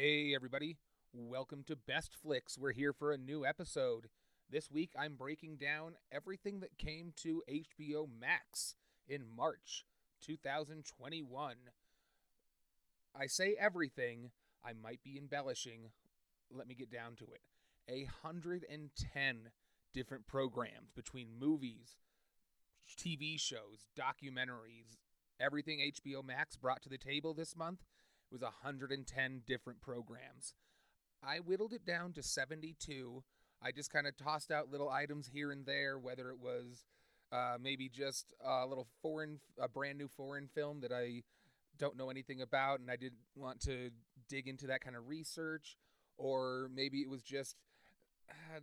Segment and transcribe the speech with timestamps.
[0.00, 0.76] Hey, everybody.
[1.12, 2.56] Welcome to Best Flicks.
[2.56, 4.10] We're here for a new episode.
[4.48, 8.76] This week, I'm breaking down everything that came to HBO Max
[9.08, 9.84] in March
[10.24, 11.56] 2021.
[13.12, 14.30] I say everything,
[14.64, 15.90] I might be embellishing.
[16.48, 17.40] Let me get down to it.
[17.90, 19.36] A 110
[19.92, 21.96] different programs between movies,
[22.96, 24.96] TV shows, documentaries,
[25.40, 27.80] everything HBO Max brought to the table this month
[28.30, 30.54] was 110 different programs.
[31.22, 33.22] I whittled it down to 72.
[33.62, 36.84] I just kind of tossed out little items here and there, whether it was
[37.32, 41.22] uh, maybe just a little foreign, a brand new foreign film that I
[41.78, 43.90] don't know anything about and I didn't want to
[44.28, 45.76] dig into that kind of research,
[46.16, 47.56] or maybe it was just
[48.30, 48.60] uh,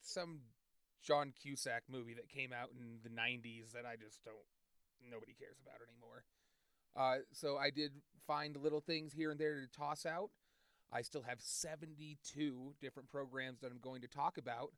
[0.00, 0.40] some
[1.02, 4.36] John Cusack movie that came out in the 90s that I just don't,
[5.10, 6.24] nobody cares about anymore.
[6.96, 7.92] Uh, so I did
[8.26, 10.30] find little things here and there to toss out.
[10.92, 14.72] I still have 72 different programs that I'm going to talk about.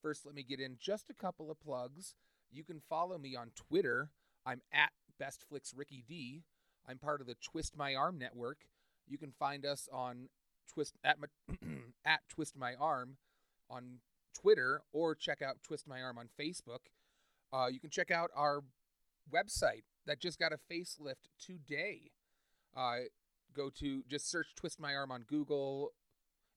[0.00, 2.14] First, let me get in just a couple of plugs.
[2.52, 4.10] You can follow me on Twitter.
[4.44, 6.42] I'm at BestFlixRickyD.
[6.88, 8.58] I'm part of the Twist My Arm network.
[9.08, 10.28] You can find us on
[10.72, 11.26] Twist at my,
[12.04, 13.16] at Twist My Arm
[13.68, 13.98] on
[14.34, 16.90] Twitter or check out Twist My Arm on Facebook.
[17.52, 18.62] Uh, you can check out our
[19.32, 22.10] website that just got a facelift today.
[22.76, 22.96] Uh,
[23.54, 25.92] go to just search "Twist My Arm" on Google,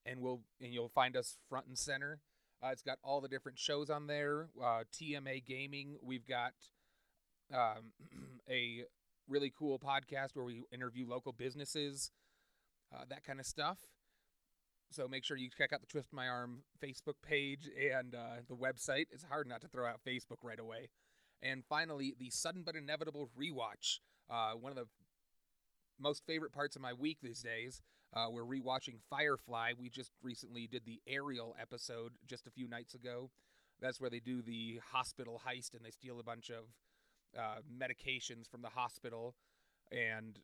[0.05, 2.20] and we'll and you'll find us front and center.
[2.64, 4.50] Uh, it's got all the different shows on there.
[4.61, 5.97] Uh, TMA Gaming.
[6.02, 6.53] We've got
[7.53, 7.94] um,
[8.50, 8.83] a
[9.27, 12.11] really cool podcast where we interview local businesses,
[12.94, 13.77] uh, that kind of stuff.
[14.92, 18.55] So make sure you check out the Twist My Arm Facebook page and uh, the
[18.55, 19.05] website.
[19.11, 20.89] It's hard not to throw out Facebook right away.
[21.41, 23.99] And finally, the sudden but inevitable rewatch.
[24.29, 24.87] Uh, one of the
[25.99, 27.81] most favorite parts of my week these days.
[28.15, 29.73] Uh, we're rewatching Firefly.
[29.79, 33.30] We just recently did the Ariel episode just a few nights ago.
[33.81, 36.65] That's where they do the hospital heist and they steal a bunch of
[37.37, 39.35] uh, medications from the hospital.
[39.91, 40.39] And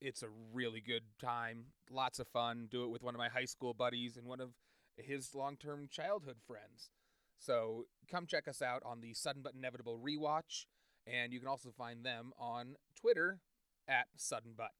[0.00, 1.66] it's a really good time.
[1.90, 2.68] Lots of fun.
[2.70, 4.50] Do it with one of my high school buddies and one of
[4.96, 6.90] his long term childhood friends.
[7.38, 10.66] So come check us out on the Sudden But Inevitable Rewatch,
[11.06, 13.40] and you can also find them on Twitter
[13.88, 14.72] at Sudden But.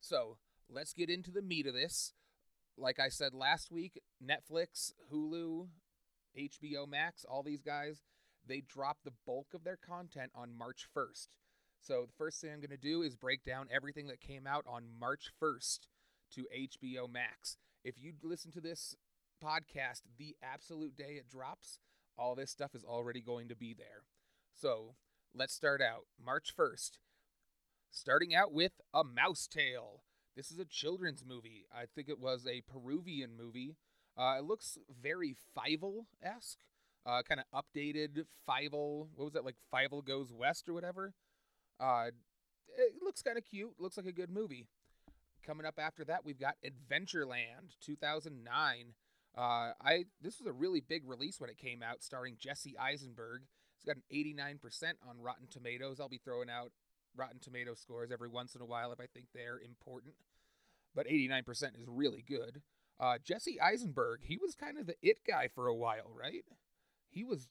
[0.00, 2.12] So let's get into the meat of this.
[2.76, 5.68] Like I said last week, Netflix, Hulu,
[6.36, 8.02] HBO Max, all these guys,
[8.46, 11.28] they drop the bulk of their content on March 1st.
[11.80, 14.64] So the first thing I'm going to do is break down everything that came out
[14.66, 15.80] on March 1st
[16.32, 17.56] to HBO Max.
[17.84, 18.96] If you listen to this
[19.44, 21.80] podcast the absolute day it drops,
[22.16, 24.04] all this stuff is already going to be there.
[24.54, 24.94] So
[25.34, 26.06] let's start out.
[26.24, 26.92] March 1st.
[27.90, 30.02] Starting out with A Mouse Tale.
[30.36, 31.66] This is a children's movie.
[31.72, 33.76] I think it was a Peruvian movie.
[34.16, 36.58] Uh, it looks very Fievel esque,
[37.06, 39.08] uh, kind of updated Fievel.
[39.14, 39.56] What was that like?
[39.72, 41.14] Fievel Goes West or whatever.
[41.78, 42.06] Uh,
[42.76, 43.74] it looks kind of cute.
[43.78, 44.66] Looks like a good movie.
[45.46, 48.94] Coming up after that, we've got Adventureland 2009.
[49.36, 53.42] Uh, I this was a really big release when it came out, starring Jesse Eisenberg.
[53.76, 54.60] It's got an 89%
[55.08, 56.00] on Rotten Tomatoes.
[56.00, 56.70] I'll be throwing out
[57.16, 60.14] Rotten Tomato scores every once in a while if I think they're important,
[60.94, 61.44] but 89%
[61.76, 62.62] is really good.
[62.98, 66.44] Uh, Jesse Eisenberg, he was kind of the it guy for a while, right?
[67.10, 67.48] He was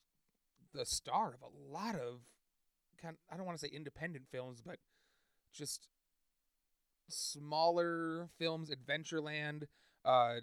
[0.73, 2.21] the star of a lot of
[3.01, 3.17] kind.
[3.31, 4.77] I don't want to say independent films, but
[5.53, 5.87] just
[7.09, 8.69] smaller films.
[8.69, 9.63] Adventureland.
[10.05, 10.35] Uh,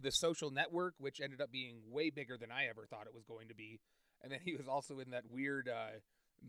[0.00, 3.24] the Social Network, which ended up being way bigger than I ever thought it was
[3.24, 3.80] going to be.
[4.22, 5.98] And then he was also in that weird uh,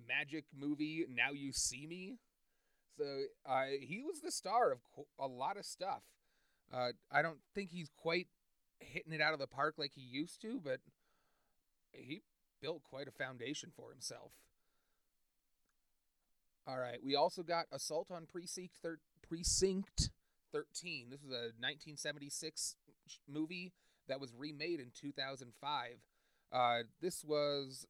[0.07, 2.17] magic movie, Now You See Me.
[2.97, 3.05] So
[3.45, 4.79] uh, he was the star of
[5.19, 6.03] a lot of stuff.
[6.73, 8.27] Uh, I don't think he's quite
[8.79, 10.79] hitting it out of the park like he used to, but
[11.91, 12.21] he
[12.61, 14.31] built quite a foundation for himself.
[16.67, 20.09] All right, we also got Assault on Precinct thir- Precinct
[20.51, 21.07] 13.
[21.09, 22.75] This was a 1976
[23.27, 23.73] movie
[24.07, 25.91] that was remade in 2005.
[26.51, 27.85] Uh, this was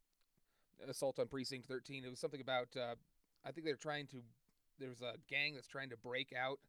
[0.87, 2.03] Assault on Precinct 13.
[2.05, 2.95] It was something about, uh,
[3.45, 4.17] I think they're trying to,
[4.79, 6.59] there's a gang that's trying to break out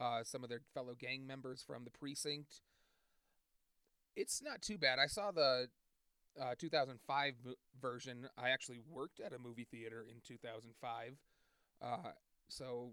[0.00, 2.60] uh, some of their fellow gang members from the precinct.
[4.16, 4.98] It's not too bad.
[4.98, 5.68] I saw the
[6.40, 7.34] uh, 2005
[7.80, 8.28] version.
[8.38, 11.12] I actually worked at a movie theater in 2005.
[11.82, 11.96] Uh,
[12.48, 12.92] so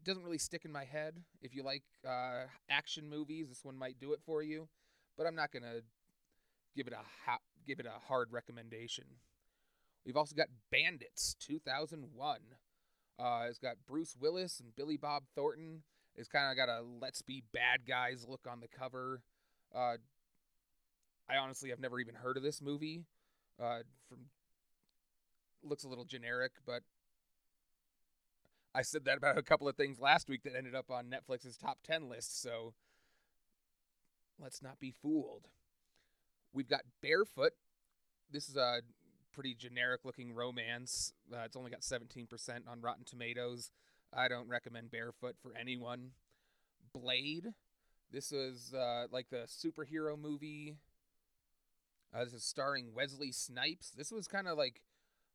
[0.00, 1.14] it doesn't really stick in my head.
[1.42, 4.68] If you like uh, action movies, this one might do it for you,
[5.16, 5.80] but I'm not gonna
[6.74, 9.04] give it a ha- give it a hard recommendation.
[10.06, 12.38] We've also got Bandits 2001.
[13.18, 15.82] Uh, it's got Bruce Willis and Billy Bob Thornton.
[16.16, 19.22] It's kind of got a let's be bad guys look on the cover.
[19.74, 19.96] Uh,
[21.28, 23.04] I honestly have never even heard of this movie.
[23.62, 24.18] Uh, from
[25.62, 26.82] looks a little generic, but
[28.74, 31.56] I said that about a couple of things last week that ended up on Netflix's
[31.56, 32.74] top 10 list, so
[34.40, 35.48] let's not be fooled.
[36.52, 37.52] We've got Barefoot.
[38.30, 38.80] This is a
[39.32, 41.12] pretty generic looking romance.
[41.32, 42.28] Uh, it's only got 17%
[42.68, 43.70] on Rotten Tomatoes.
[44.12, 46.10] I don't recommend Barefoot for anyone.
[46.92, 47.48] Blade.
[48.12, 50.76] This is uh, like the superhero movie.
[52.12, 53.90] Uh, this is starring Wesley Snipes.
[53.90, 54.82] This was kind of like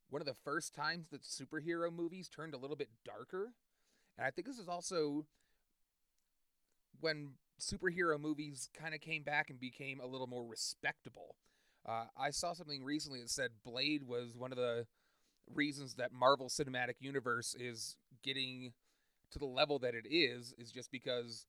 [0.10, 3.54] one of the first times that superhero movies turned a little bit darker.
[4.18, 5.26] And I think this is also
[7.00, 11.36] when superhero movies kind of came back and became a little more respectable.
[11.88, 14.88] Uh, I saw something recently that said Blade was one of the
[15.54, 18.74] reasons that Marvel Cinematic Universe is getting
[19.32, 21.46] to the level that it is, is just because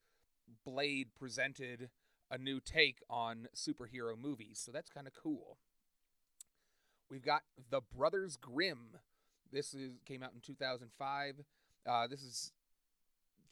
[0.64, 1.90] Blade presented
[2.30, 4.60] a new take on superhero movies.
[4.64, 5.58] So that's kind of cool.
[7.10, 8.96] We've got The Brothers Grimm.
[9.52, 11.34] This is came out in 2005.
[11.86, 12.52] Uh, this is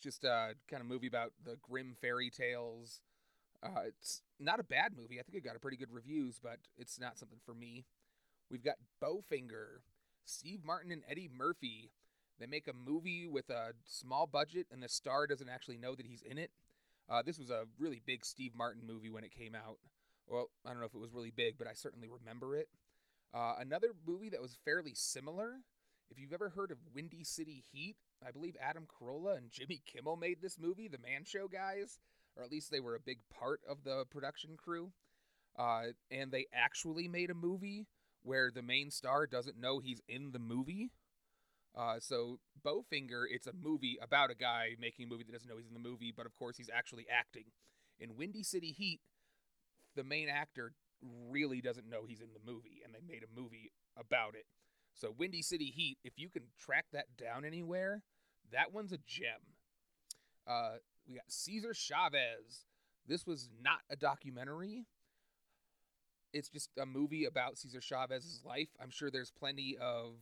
[0.00, 3.00] just a kind of movie about the Grimm fairy tales.
[3.62, 5.18] Uh, it's not a bad movie.
[5.20, 7.84] I think it got a pretty good reviews, but it's not something for me.
[8.50, 9.80] We've got Bowfinger,
[10.24, 11.90] Steve Martin and Eddie Murphy.
[12.38, 16.06] They make a movie with a small budget, and the star doesn't actually know that
[16.06, 16.50] he's in it.
[17.08, 19.78] Uh, this was a really big Steve Martin movie when it came out.
[20.26, 22.68] Well, I don't know if it was really big, but I certainly remember it.
[23.34, 25.56] Uh, another movie that was fairly similar,
[26.08, 30.16] if you've ever heard of Windy City Heat, I believe Adam Carolla and Jimmy Kimmel
[30.16, 31.98] made this movie, the Man Show guys,
[32.36, 34.92] or at least they were a big part of the production crew.
[35.58, 37.86] Uh, and they actually made a movie
[38.22, 40.90] where the main star doesn't know he's in the movie.
[41.76, 45.56] Uh, so Bowfinger, it's a movie about a guy making a movie that doesn't know
[45.56, 47.44] he's in the movie, but of course he's actually acting.
[47.98, 49.00] In Windy City Heat,
[49.96, 50.72] the main actor
[51.30, 54.46] really doesn't know he's in the movie, and they made a movie about it.
[54.94, 58.02] So, Windy City Heat, if you can track that down anywhere,
[58.52, 59.40] that one's a gem.
[60.46, 60.74] Uh,
[61.08, 62.66] we got Cesar Chavez.
[63.06, 64.86] This was not a documentary.
[66.32, 68.68] It's just a movie about Cesar Chavez's life.
[68.80, 70.14] I'm sure there's plenty of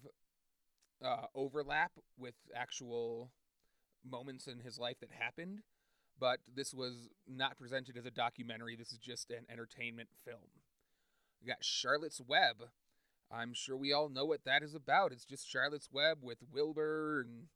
[1.04, 3.30] uh, overlap with actual
[4.08, 5.60] moments in his life that happened,
[6.18, 8.76] but this was not presented as a documentary.
[8.76, 10.61] This is just an entertainment film.
[11.42, 12.68] We got Charlotte's Web.
[13.30, 15.12] I'm sure we all know what that is about.
[15.12, 17.46] It's just Charlotte's Web with Wilbur and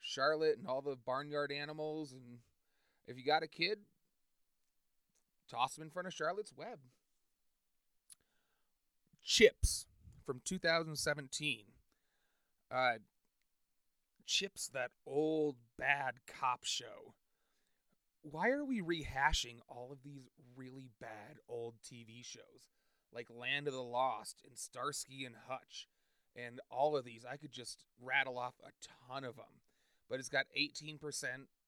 [0.00, 2.12] Charlotte and all the barnyard animals.
[2.12, 2.38] And
[3.06, 3.80] if you got a kid,
[5.48, 6.78] toss them in front of Charlotte's Web.
[9.22, 9.86] Chips
[10.24, 11.64] from 2017.
[12.70, 12.94] Uh,
[14.26, 17.14] Chips, that old bad cop show.
[18.22, 22.70] Why are we rehashing all of these really bad old TV shows?
[23.12, 25.88] Like Land of the Lost and Starsky and Hutch
[26.36, 27.24] and all of these.
[27.30, 28.70] I could just rattle off a
[29.08, 29.62] ton of them.
[30.08, 30.98] But it's got 18%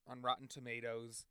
[0.08, 1.24] on Rotten Tomatoes.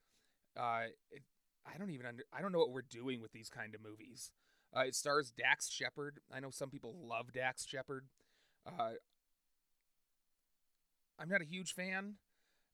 [0.57, 1.23] Uh, it,
[1.65, 4.31] I don't even under, I don't know what we're doing with these kind of movies.
[4.75, 6.19] Uh, it stars Dax Shepard.
[6.33, 8.07] I know some people love Dax Shepard.
[8.65, 8.93] Uh,
[11.19, 12.15] I'm not a huge fan,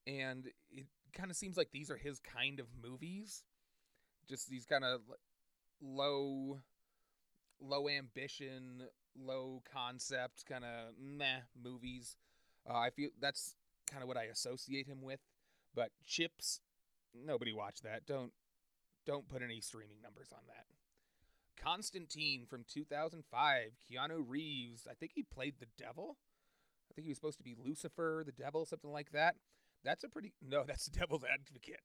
[0.07, 3.43] and it kind of seems like these are his kind of movies.
[4.27, 5.01] Just these kind of
[5.81, 6.59] low
[7.61, 8.83] low ambition,
[9.17, 12.17] low concept, kind of meh movies.
[12.69, 13.55] Uh, I feel that's
[13.89, 15.19] kind of what I associate him with.
[15.75, 16.61] But Chips,
[17.13, 18.05] nobody watched that.
[18.05, 18.31] Don't
[19.05, 20.65] don't put any streaming numbers on that.
[21.61, 24.87] Constantine from 2005, Keanu Reeves.
[24.89, 26.17] I think he played the devil.
[26.89, 29.35] I think he was supposed to be Lucifer, the devil, something like that.
[29.83, 30.63] That's a pretty no.
[30.67, 31.81] That's the Devil's Advocate.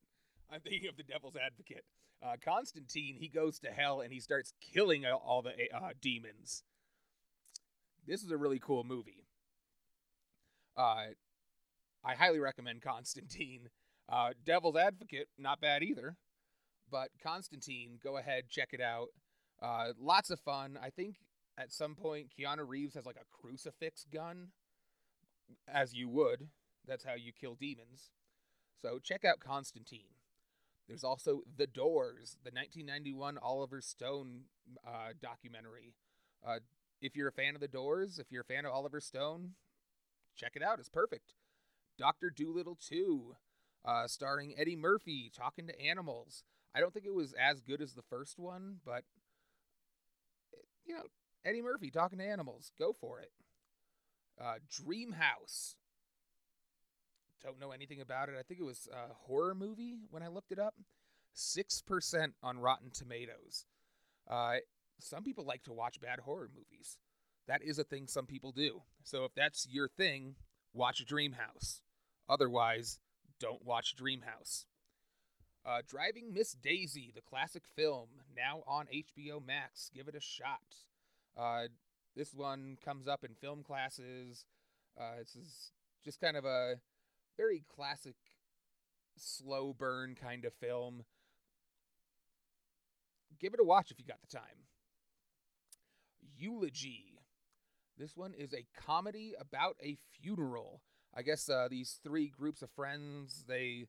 [0.53, 1.85] I'm thinking of the Devil's Advocate.
[2.23, 6.65] Uh, Constantine, he goes to hell and he starts killing all the uh, demons.
[8.07, 9.25] This is a really cool movie.
[10.77, 11.13] Uh,
[12.05, 13.69] I highly recommend Constantine.
[14.09, 16.17] Uh, Devil's Advocate, not bad either.
[16.91, 19.09] But Constantine, go ahead, check it out.
[19.61, 20.79] Uh, lots of fun.
[20.83, 21.17] I think
[21.59, 24.49] at some point Keanu Reeves has like a crucifix gun,
[25.67, 26.49] as you would.
[26.87, 28.11] That's how you kill demons.
[28.81, 30.18] So check out Constantine.
[30.89, 34.45] There's also The Doors, the 1991 Oliver Stone
[34.87, 35.95] uh, documentary.
[36.47, 36.61] Uh,
[37.01, 39.51] if you're a fan of The Doors, if you're a fan of Oliver Stone,
[40.35, 40.79] check it out.
[40.79, 41.35] It's perfect.
[41.99, 43.37] Doctor Dolittle 2,
[43.85, 46.43] uh, starring Eddie Murphy talking to animals.
[46.75, 49.05] I don't think it was as good as the first one, but
[50.87, 51.05] you know,
[51.45, 52.73] Eddie Murphy talking to animals.
[52.79, 53.31] Go for it.
[54.41, 55.77] Uh, Dream House.
[57.43, 58.35] Don't know anything about it.
[58.39, 60.75] I think it was a horror movie when I looked it up.
[61.37, 63.67] 6% on Rotten Tomatoes.
[64.29, 64.57] Uh,
[64.99, 66.99] some people like to watch bad horror movies.
[67.47, 68.83] That is a thing some people do.
[69.05, 70.35] So if that's your thing,
[70.73, 71.81] watch Dreamhouse.
[72.29, 72.99] Otherwise,
[73.41, 74.67] don't watch Dreamhouse.
[75.65, 79.91] Uh, Driving Miss Daisy, the classic film, now on HBO Max.
[79.95, 80.61] Give it a shot.
[81.37, 81.69] Uh,
[82.17, 84.45] this one comes up in film classes.
[84.99, 85.73] Uh, this is
[86.05, 86.77] just kind of a
[87.39, 88.17] very classic,
[89.17, 91.05] slow burn kind of film.
[93.41, 94.67] Give it a watch if you got the time.
[96.37, 97.21] Eulogy.
[97.97, 100.83] This one is a comedy about a funeral.
[101.15, 103.87] I guess uh, these three groups of friends, they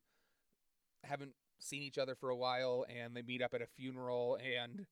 [1.04, 4.86] haven't seen each other for a while and they meet up at a funeral and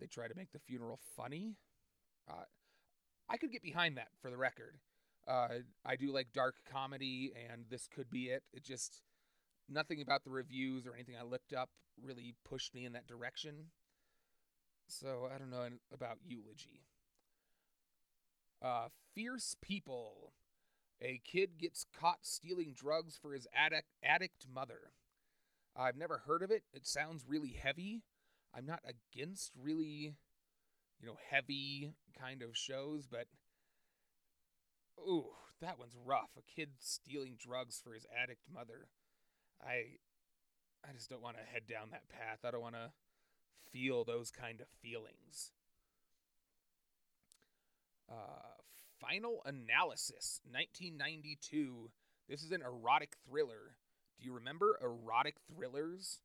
[0.00, 1.56] they try to make the funeral funny.
[2.28, 2.44] Uh,
[3.28, 4.76] I could get behind that for the record.
[5.26, 5.48] Uh,
[5.84, 8.42] I do like dark comedy, and this could be it.
[8.52, 9.02] It just
[9.68, 13.70] nothing about the reviews or anything I looked up really pushed me in that direction.
[14.88, 16.86] So I don't know about eulogy.
[18.60, 20.32] Uh, fierce people.
[21.00, 24.92] A kid gets caught stealing drugs for his addict addict mother.
[25.76, 26.62] I've never heard of it.
[26.72, 28.02] It sounds really heavy.
[28.54, 30.14] I'm not against really,
[31.00, 33.26] you know, heavy kind of shows, but
[34.98, 35.26] ooh,
[35.60, 36.30] that one's rough.
[36.36, 38.88] A kid stealing drugs for his addict mother.
[39.62, 39.98] I
[40.88, 42.40] I just don't want to head down that path.
[42.44, 42.90] I don't want to
[43.70, 45.52] feel those kind of feelings.
[48.10, 48.60] Uh,
[49.00, 51.90] Final Analysis, 1992.
[52.28, 53.76] This is an erotic thriller.
[54.18, 56.20] Do you remember erotic thrillers?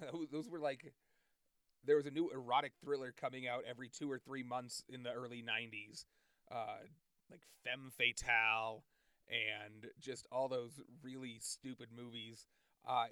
[0.32, 0.92] Those were like
[1.84, 5.12] there was a new erotic thriller coming out every two or three months in the
[5.12, 6.04] early 90s.
[6.50, 6.78] Uh,
[7.32, 8.84] like Femme Fatale
[9.28, 12.46] and just all those really stupid movies.
[12.86, 13.06] Uh,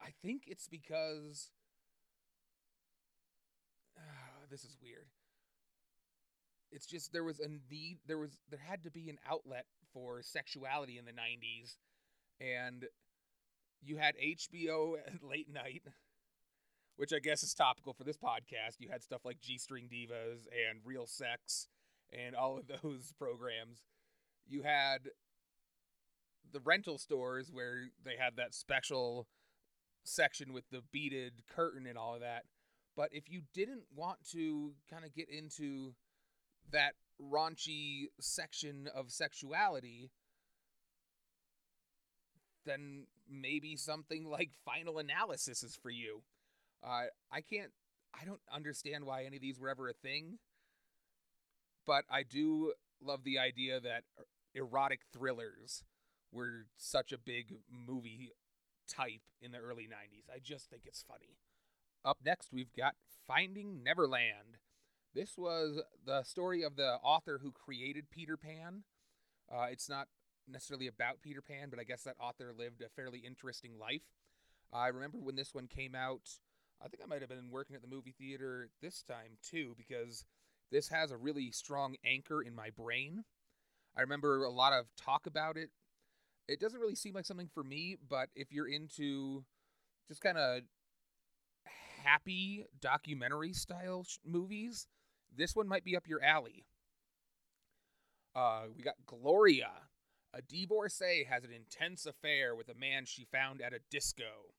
[0.00, 1.50] I think it's because
[3.96, 5.08] uh, this is weird.
[6.70, 10.22] It's just there was a need there was there had to be an outlet for
[10.22, 11.76] sexuality in the 90s
[12.40, 12.84] and
[13.82, 15.82] you had HBO late night
[16.96, 18.80] which I guess is topical for this podcast.
[18.80, 21.68] You had stuff like G String Divas and Real Sex
[22.12, 23.82] and all of those programs.
[24.46, 25.10] You had
[26.52, 29.26] the rental stores where they had that special
[30.04, 32.44] section with the beaded curtain and all of that.
[32.96, 35.94] But if you didn't want to kind of get into
[36.72, 40.10] that raunchy section of sexuality,
[42.64, 46.22] then maybe something like Final Analysis is for you.
[46.82, 47.70] Uh, I can't,
[48.18, 50.38] I don't understand why any of these were ever a thing
[51.88, 54.04] but I do love the idea that
[54.54, 55.82] erotic thrillers
[56.30, 58.32] were such a big movie
[58.86, 60.28] type in the early 90s.
[60.32, 61.38] I just think it's funny.
[62.04, 62.94] Up next, we've got
[63.26, 64.58] Finding Neverland.
[65.14, 68.84] This was the story of the author who created Peter Pan.
[69.50, 70.08] Uh, it's not
[70.46, 74.02] necessarily about Peter Pan, but I guess that author lived a fairly interesting life.
[74.74, 76.28] I remember when this one came out,
[76.84, 80.26] I think I might have been working at the movie theater this time too, because
[80.70, 83.24] this has a really strong anchor in my brain.
[83.96, 85.70] I remember a lot of talk about it.
[86.46, 89.44] It doesn't really seem like something for me, but if you're into
[90.08, 90.62] just kind of
[92.04, 94.86] happy documentary style sh- movies,
[95.36, 96.64] this one might be up your alley.
[98.34, 99.70] Uh, we got Gloria.
[100.32, 104.54] A divorcee has an intense affair with a man she found at a disco.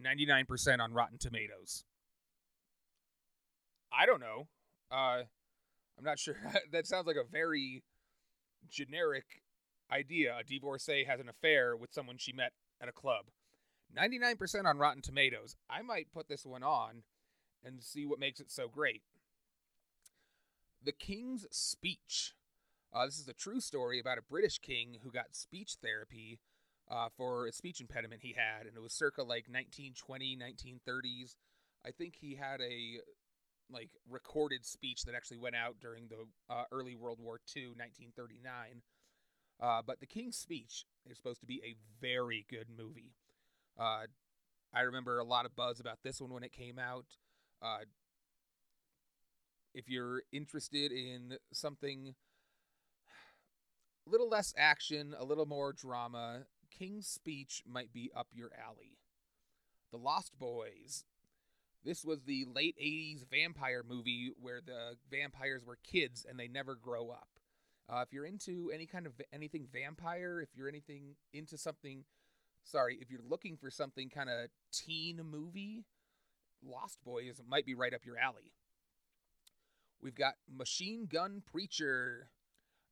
[0.00, 1.84] 99% on Rotten Tomatoes.
[3.96, 4.48] I don't know.
[4.90, 5.22] Uh,
[5.98, 6.36] I'm not sure.
[6.72, 7.82] that sounds like a very
[8.68, 9.42] generic
[9.90, 10.36] idea.
[10.38, 13.26] A divorcee has an affair with someone she met at a club.
[13.96, 15.56] 99% on Rotten Tomatoes.
[15.70, 17.02] I might put this one on
[17.64, 19.02] and see what makes it so great.
[20.82, 22.34] The King's Speech.
[22.92, 26.38] Uh, this is a true story about a British king who got speech therapy
[26.90, 31.36] uh, for a speech impediment he had, and it was circa like 1920, 1930s.
[31.84, 33.00] I think he had a
[33.70, 38.82] like recorded speech that actually went out during the uh, early World War II, 1939.
[39.60, 43.12] Uh, but The King's Speech is supposed to be a very good movie.
[43.78, 44.06] Uh,
[44.74, 47.06] I remember a lot of buzz about this one when it came out.
[47.62, 47.84] Uh,
[49.74, 52.14] if you're interested in something
[54.06, 58.98] a little less action, a little more drama, King's Speech might be up your alley.
[59.90, 61.04] The Lost Boys
[61.84, 66.74] this was the late 80s vampire movie where the vampires were kids and they never
[66.74, 67.28] grow up.
[67.88, 72.04] Uh, if you're into any kind of anything vampire, if you're anything into something,
[72.62, 75.84] sorry, if you're looking for something kind of teen movie,
[76.62, 78.52] Lost Boys might be right up your alley.
[80.00, 82.28] We've got Machine Gun Preacher.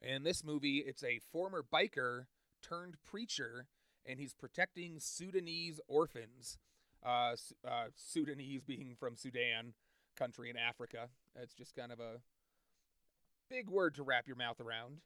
[0.03, 2.25] In this movie, it's a former biker
[2.63, 3.67] turned preacher,
[4.05, 6.59] and he's protecting Sudanese orphans.
[7.05, 7.35] Uh,
[7.67, 9.75] uh, Sudanese being from Sudan,
[10.17, 11.09] country in Africa.
[11.35, 12.21] It's just kind of a
[13.51, 14.99] big word to wrap your mouth around.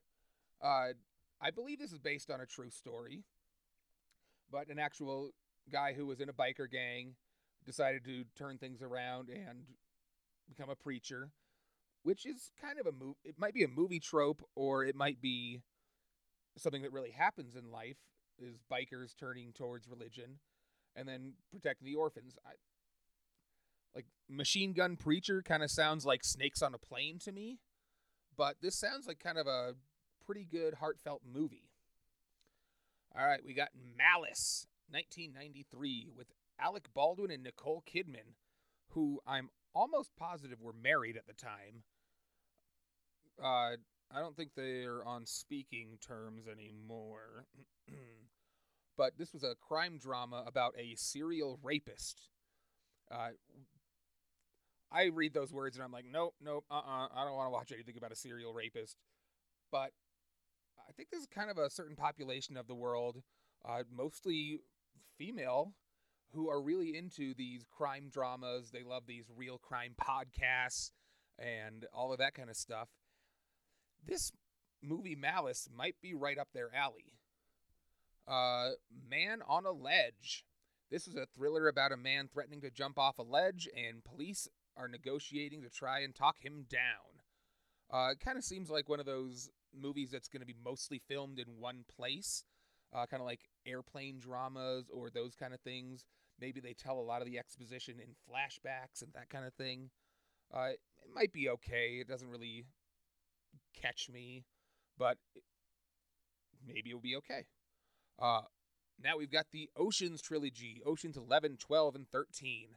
[0.62, 0.92] Uh,
[1.40, 3.24] I believe this is based on a true story,
[4.50, 5.30] but an actual
[5.70, 7.14] guy who was in a biker gang
[7.64, 9.64] decided to turn things around and
[10.48, 11.30] become a preacher,
[12.02, 13.16] which is kind of a move.
[13.24, 15.60] It might be a movie trope, or it might be
[16.56, 17.98] something that really happens in life.
[18.38, 20.40] Is bikers turning towards religion,
[20.96, 22.36] and then protect the orphans.
[22.44, 22.52] I,
[23.94, 27.58] like machine gun preacher kind of sounds like snakes on a plane to me,
[28.36, 29.74] but this sounds like kind of a
[30.24, 31.70] pretty good heartfelt movie.
[33.16, 36.26] All right, we got Malice, 1993, with
[36.60, 38.34] Alec Baldwin and Nicole Kidman,
[38.90, 41.84] who I'm almost positive were married at the time.
[43.42, 43.76] Uh,
[44.14, 47.46] I don't think they're on speaking terms anymore.
[48.96, 52.28] but this was a crime drama about a serial rapist.
[53.10, 53.30] Uh,
[54.90, 57.46] I read those words and I'm like, nope, nope, uh uh-uh, uh I don't want
[57.46, 58.96] to watch anything about a serial rapist.
[59.70, 59.90] But
[60.88, 63.22] I think there's kind of a certain population of the world,
[63.68, 64.60] uh, mostly
[65.18, 65.72] female,
[66.32, 68.70] who are really into these crime dramas.
[68.70, 70.90] They love these real crime podcasts
[71.38, 72.88] and all of that kind of stuff.
[74.04, 74.30] This
[74.82, 77.14] movie Malice might be right up their alley.
[78.26, 78.70] Uh,
[79.08, 80.44] Man on a Ledge.
[80.90, 84.48] This is a thriller about a man threatening to jump off a ledge, and police
[84.76, 87.22] are negotiating to try and talk him down.
[87.92, 91.00] Uh, it kind of seems like one of those movies that's going to be mostly
[91.08, 92.44] filmed in one place,
[92.94, 96.04] uh, kind of like airplane dramas or those kind of things.
[96.40, 99.90] Maybe they tell a lot of the exposition in flashbacks and that kind of thing.
[100.52, 100.80] Uh, it
[101.14, 101.98] might be okay.
[102.00, 102.66] It doesn't really
[103.80, 104.44] catch me,
[104.98, 105.18] but
[106.66, 107.46] maybe it'll be okay.
[108.18, 108.42] Uh,
[109.02, 112.68] now we've got the Oceans trilogy Oceans 11, 12, and 13.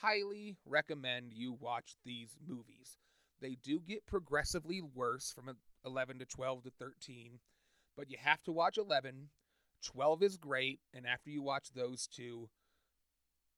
[0.00, 2.98] Highly recommend you watch these movies.
[3.40, 7.38] They do get progressively worse from 11 to 12 to 13,
[7.96, 9.28] but you have to watch 11.
[9.82, 12.48] 12 is great, and after you watch those two,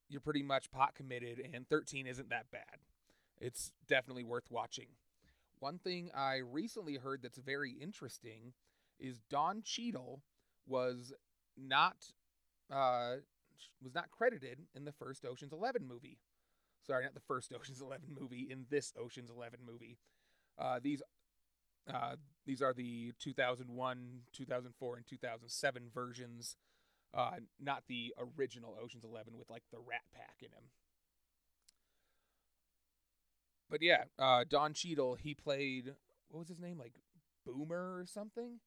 [0.08, 2.84] you're pretty much pot committed, and 13 isn't that bad.
[3.40, 4.88] It's definitely worth watching.
[5.60, 8.52] One thing I recently heard that's very interesting
[8.98, 10.22] is Don Cheadle
[10.70, 11.12] was
[11.58, 11.96] not
[12.72, 13.16] uh,
[13.82, 16.18] was not credited in the first Ocean's Eleven movie.
[16.86, 18.48] Sorry, not the first Ocean's Eleven movie.
[18.50, 19.98] In this Ocean's Eleven movie,
[20.58, 21.02] uh, these
[21.92, 26.56] uh, these are the 2001, 2004, and 2007 versions
[27.14, 30.64] uh, not the original Ocean's Eleven with like the Rat Pack in him.
[33.68, 35.94] But yeah, uh, Don Cheadle, he played
[36.28, 36.94] what was his name, like
[37.46, 38.60] Boomer or something,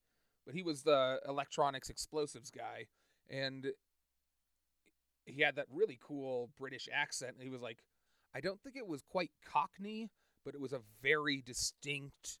[0.44, 2.86] but he was the electronics explosives guy,
[3.30, 3.72] and
[5.26, 7.36] he had that really cool British accent.
[7.40, 7.78] He was like,
[8.34, 10.10] I don't think it was quite Cockney,
[10.44, 12.38] but it was a very distinct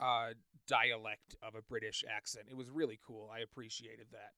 [0.00, 0.30] uh,
[0.66, 2.46] dialect of a British accent.
[2.50, 3.30] It was really cool.
[3.34, 4.32] I appreciated that.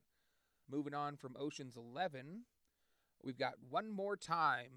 [0.70, 2.42] Moving on from Ocean's 11,
[3.23, 4.70] we've got One More Time.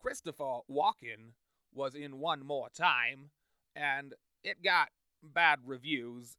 [0.00, 1.32] Christopher Walken
[1.74, 3.30] was in One More Time,
[3.74, 4.88] and it got
[5.22, 6.36] bad reviews.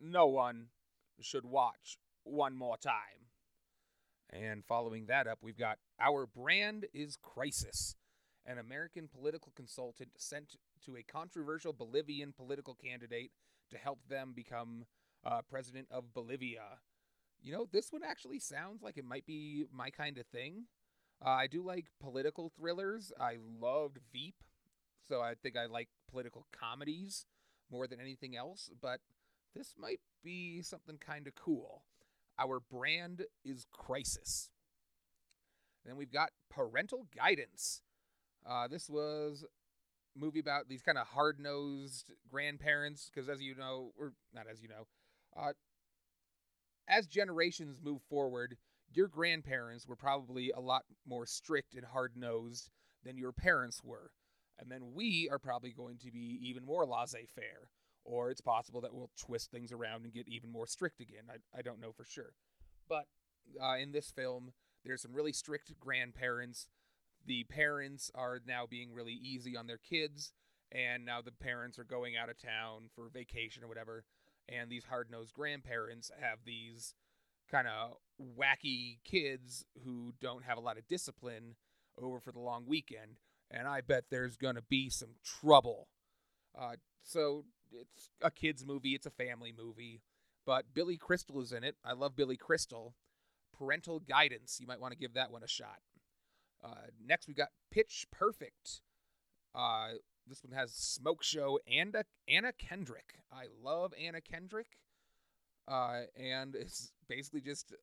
[0.00, 0.66] No one
[1.20, 3.28] should watch One More Time.
[4.30, 7.96] And following that up, we've got Our Brand is Crisis,
[8.46, 13.30] an American political consultant sent to a controversial Bolivian political candidate
[13.70, 14.84] to help them become
[15.24, 16.78] uh, president of Bolivia.
[17.40, 20.64] You know, this one actually sounds like it might be my kind of thing.
[21.24, 23.12] Uh, I do like political thrillers.
[23.20, 24.36] I loved Veep,
[25.08, 27.26] so I think I like political comedies
[27.72, 29.00] more than anything else, but
[29.54, 31.82] this might be something kind of cool.
[32.38, 34.50] Our brand is Crisis.
[35.84, 37.82] Then we've got Parental Guidance.
[38.48, 39.44] Uh, this was
[40.14, 44.68] movie about these kind of hard-nosed grandparents because as you know or not as you
[44.68, 44.86] know
[45.36, 45.52] uh,
[46.86, 48.58] as generations move forward
[48.92, 52.68] your grandparents were probably a lot more strict and hard-nosed
[53.04, 54.10] than your parents were
[54.58, 57.68] and then we are probably going to be even more laissez-faire
[58.04, 61.22] or it's possible that we'll twist things around and get even more strict again.
[61.30, 62.32] I, I don't know for sure.
[62.88, 63.06] But
[63.62, 64.52] uh, in this film
[64.84, 66.68] there's some really strict grandparents.
[67.24, 70.32] The parents are now being really easy on their kids
[70.72, 74.04] and now the parents are going out of town for vacation or whatever,
[74.48, 76.94] and these hard nosed grandparents have these
[77.50, 77.96] kind of
[78.38, 81.56] wacky kids who don't have a lot of discipline
[82.00, 83.18] over for the long weekend,
[83.52, 85.88] and I bet there's gonna be some trouble.
[86.58, 90.00] Uh, so it's a kids movie, it's a family movie,
[90.46, 91.76] but Billy Crystal is in it.
[91.84, 92.94] I love Billy Crystal.
[93.56, 95.78] Parental Guidance, you might want to give that one a shot.
[96.64, 98.80] Uh, next, we got Pitch Perfect.
[99.54, 99.90] Uh,
[100.26, 101.94] this one has Smoke Show and
[102.28, 103.18] Anna Kendrick.
[103.32, 104.78] I love Anna Kendrick.
[105.68, 107.74] Uh, and it's basically just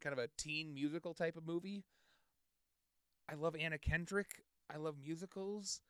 [0.00, 1.84] kind of a teen musical type of movie.
[3.28, 4.42] I love Anna Kendrick.
[4.72, 5.80] I love musicals.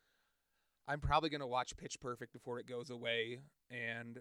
[0.89, 3.41] I'm probably going to watch Pitch Perfect before it goes away,
[3.71, 4.19] and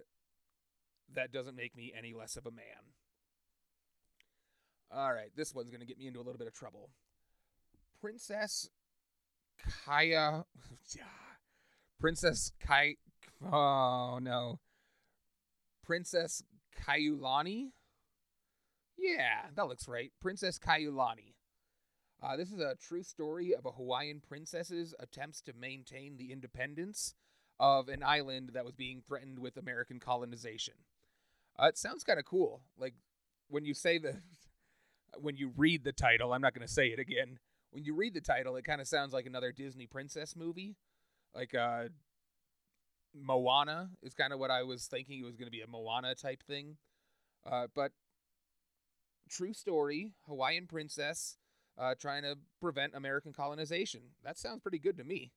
[1.14, 2.94] that doesn't make me any less of a man.
[4.92, 6.90] All right, this one's going to get me into a little bit of trouble.
[8.02, 8.70] Princess
[9.86, 10.46] Kaya.
[12.00, 12.96] Princess Kai.
[13.52, 14.60] Oh, no.
[15.84, 16.44] Princess
[16.86, 17.72] Kaiulani?
[18.98, 20.12] Yeah, that looks right.
[20.22, 21.34] Princess Kaiulani.
[22.22, 27.16] Uh, this is a true story of a Hawaiian princess's attempts to maintain the independence
[27.60, 30.74] of an island that was being threatened with American colonization.
[31.58, 32.62] Uh, it sounds kind of cool.
[32.78, 32.94] Like
[33.48, 34.18] when you say the,
[35.20, 37.40] when you read the title, I'm not going to say it again.
[37.72, 40.76] When you read the title, it kind of sounds like another Disney princess movie,
[41.34, 41.86] like uh,
[43.14, 45.20] Moana is kind of what I was thinking.
[45.20, 46.78] It was going to be a Moana type thing,
[47.50, 47.92] uh, but
[49.30, 51.38] true story, Hawaiian princess
[51.80, 54.02] uh, trying to prevent American colonization.
[54.24, 55.32] That sounds pretty good to me.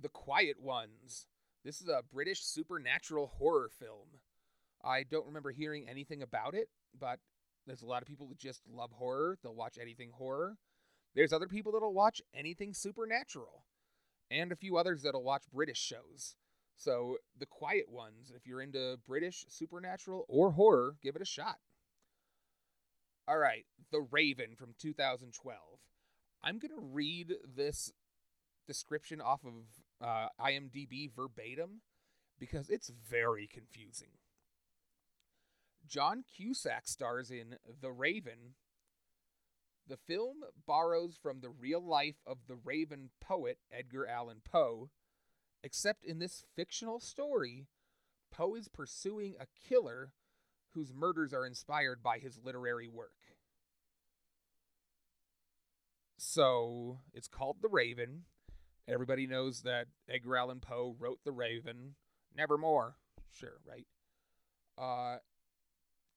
[0.00, 1.26] The Quiet Ones.
[1.64, 4.20] This is a British supernatural horror film.
[4.84, 7.20] I don't remember hearing anything about it, but
[7.66, 9.38] there's a lot of people that just love horror.
[9.42, 10.58] They'll watch anything horror.
[11.14, 13.64] There's other people that'll watch anything supernatural,
[14.30, 16.36] and a few others that'll watch British shows.
[16.76, 21.58] So, the quiet ones, if you're into British supernatural or horror, give it a shot.
[23.26, 25.58] All right, The Raven from 2012.
[26.42, 27.90] I'm going to read this
[28.66, 31.80] description off of uh, IMDb verbatim
[32.38, 34.18] because it's very confusing.
[35.88, 38.56] John Cusack stars in The Raven.
[39.88, 44.90] The film borrows from the real life of the Raven poet Edgar Allan Poe,
[45.62, 47.68] except in this fictional story,
[48.30, 50.12] Poe is pursuing a killer
[50.74, 53.12] whose murders are inspired by his literary work.
[56.16, 58.22] So it's called The Raven.
[58.88, 61.94] Everybody knows that Edgar Allan Poe wrote The Raven.
[62.36, 62.96] Nevermore.
[63.30, 63.86] Sure, right?
[64.76, 65.18] Uh,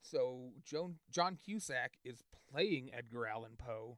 [0.01, 3.97] so Joan, John Cusack is playing Edgar Allan Poe,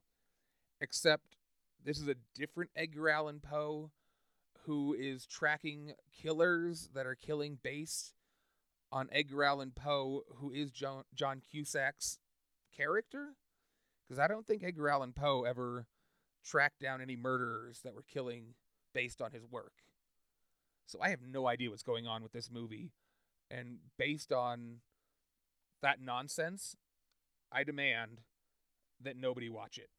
[0.80, 1.36] except
[1.84, 3.90] this is a different Edgar Allan Poe
[4.66, 8.14] who is tracking killers that are killing based
[8.92, 12.18] on Edgar Allan Poe, who is John, John Cusack's
[12.76, 13.34] character.
[14.06, 15.86] Because I don't think Edgar Allan Poe ever
[16.44, 18.54] tracked down any murderers that were killing
[18.92, 19.72] based on his work.
[20.86, 22.90] So I have no idea what's going on with this movie.
[23.50, 24.78] And based on
[25.82, 26.76] that nonsense,
[27.52, 28.22] I demand
[29.00, 29.90] that nobody watch it.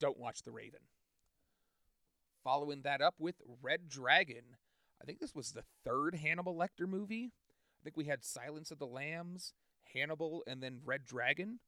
[0.00, 0.80] Don't watch The Raven.
[2.42, 4.56] Following that up with Red Dragon.
[5.00, 7.32] I think this was the third Hannibal Lecter movie.
[7.80, 9.52] I think we had Silence of the Lambs,
[9.92, 11.60] Hannibal, and then Red Dragon.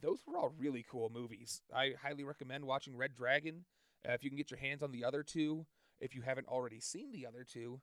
[0.00, 1.62] Those were all really cool movies.
[1.74, 3.64] I highly recommend watching Red Dragon.
[4.06, 5.66] Uh, if you can get your hands on the other two,
[6.00, 7.80] if you haven't already seen the other two,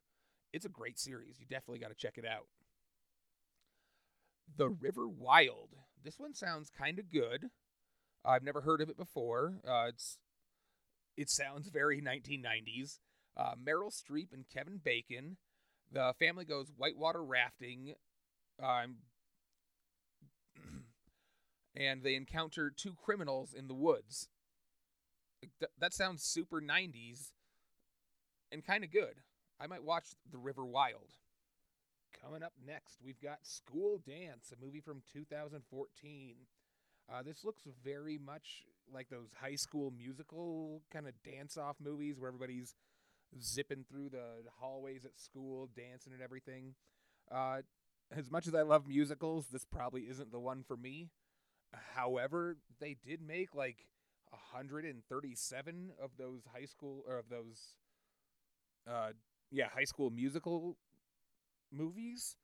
[0.53, 1.39] it's a great series.
[1.39, 2.47] You definitely got to check it out.
[4.55, 5.69] The River Wild.
[6.03, 7.49] This one sounds kind of good.
[8.25, 9.55] I've never heard of it before.
[9.67, 10.17] Uh, it's
[11.17, 12.99] it sounds very 1990s.
[13.37, 15.37] Uh, Meryl Streep and Kevin Bacon.
[15.91, 17.95] The family goes whitewater rafting,
[18.61, 18.97] um,
[21.75, 24.29] and they encounter two criminals in the woods.
[25.59, 27.31] Th- that sounds super 90s
[28.51, 29.15] and kind of good.
[29.59, 31.13] I might watch The River Wild.
[32.21, 36.35] Coming up next, we've got School Dance, a movie from 2014.
[37.11, 38.63] Uh, this looks very much
[38.93, 42.75] like those high school musical kind of dance off movies where everybody's
[43.39, 46.75] zipping through the hallways at school, dancing and everything.
[47.31, 47.61] Uh,
[48.15, 51.09] as much as I love musicals, this probably isn't the one for me.
[51.95, 53.85] However, they did make like
[54.29, 57.75] 137 of those high school or of those
[58.89, 59.11] uh
[59.51, 60.77] yeah, high school musical
[61.71, 62.37] movies.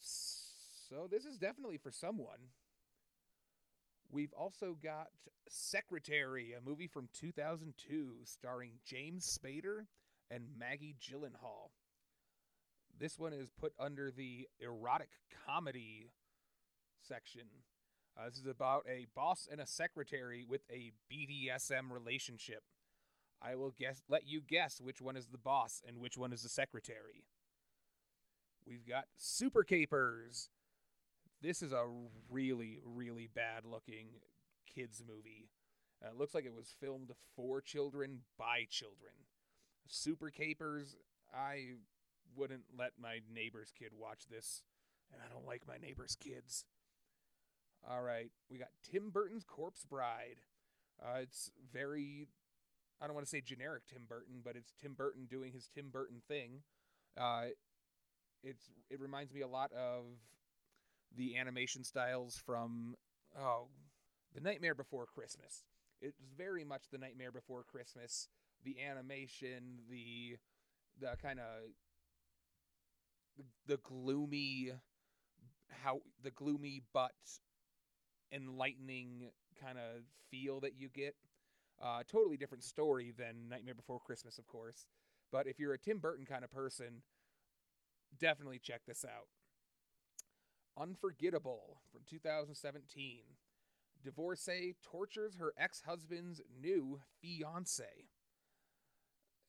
[0.00, 2.50] So this is definitely for someone.
[4.12, 5.08] We've also got
[5.48, 9.86] Secretary, a movie from 2002 starring James Spader
[10.30, 11.70] and Maggie Gyllenhaal.
[12.98, 15.08] This one is put under the erotic
[15.46, 16.10] comedy
[17.00, 17.46] section.
[18.16, 22.62] Uh, this is about a boss and a secretary with a BDSM relationship.
[23.40, 26.42] I will guess let you guess which one is the boss and which one is
[26.42, 27.24] the secretary.
[28.66, 30.50] We've got Super Capers.
[31.42, 31.86] This is a
[32.30, 34.06] really, really bad looking
[34.72, 35.48] kids movie.
[36.00, 39.12] Uh, it looks like it was filmed for children by children.
[39.88, 40.94] Super Capers,
[41.34, 41.72] I
[42.36, 44.62] wouldn't let my neighbor's kid watch this,
[45.12, 46.64] and I don't like my neighbor's kids.
[47.90, 50.38] All right, we got Tim Burton's Corpse Bride.
[51.02, 52.28] Uh, it's very,
[53.00, 55.90] I don't want to say generic Tim Burton, but it's Tim Burton doing his Tim
[55.90, 56.62] Burton thing.
[57.20, 57.46] Uh,
[58.44, 60.04] it's it reminds me a lot of
[61.16, 62.94] the animation styles from
[63.38, 63.68] oh,
[64.34, 65.64] The Nightmare Before Christmas.
[66.00, 68.28] It's very much The Nightmare Before Christmas.
[68.64, 70.36] The animation, the
[71.00, 71.70] the kind of
[73.66, 74.72] the, gloomy
[75.82, 77.12] how the gloomy but
[78.30, 81.14] enlightening kind of feel that you get.
[81.82, 84.86] Uh, totally different story than Nightmare Before Christmas, of course.
[85.32, 87.02] But if you're a Tim Burton kind of person,
[88.20, 89.26] definitely check this out.
[90.78, 93.20] Unforgettable from 2017.
[94.02, 97.84] Divorcee tortures her ex husband's new fiance.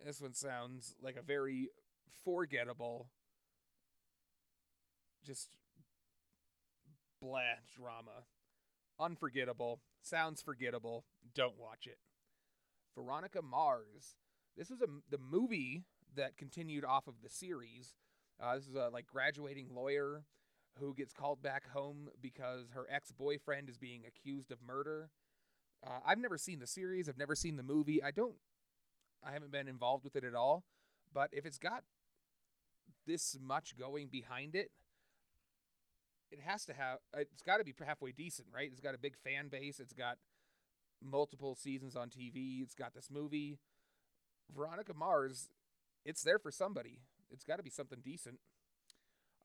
[0.06, 1.70] This one sounds like a very
[2.24, 3.08] forgettable,
[5.26, 5.50] just
[7.22, 7.40] blah
[7.76, 8.26] drama.
[9.00, 9.80] Unforgettable.
[10.02, 11.06] Sounds forgettable.
[11.34, 11.98] Don't watch it.
[12.96, 14.18] Veronica Mars.
[14.58, 15.84] This was a, the movie
[16.16, 17.96] that continued off of the series.
[18.42, 20.24] Uh, this is a like graduating lawyer
[20.80, 25.10] who gets called back home because her ex boyfriend is being accused of murder.
[25.86, 27.10] Uh, I've never seen the series.
[27.10, 28.02] I've never seen the movie.
[28.02, 28.36] I don't.
[29.26, 30.64] I haven't been involved with it at all.
[31.14, 31.84] But if it's got
[33.06, 34.72] this much going behind it,
[36.32, 38.70] it has to have it's got to be halfway decent, right?
[38.72, 39.80] It's got a big fan base.
[39.80, 40.18] It's got
[41.02, 42.62] multiple seasons on TV.
[42.64, 43.60] It's got this movie.
[44.54, 45.50] Veronica Mars,
[46.06, 47.02] it's there for somebody.
[47.30, 48.40] It's got to be something decent.